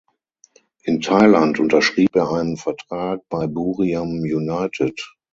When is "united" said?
4.21-4.99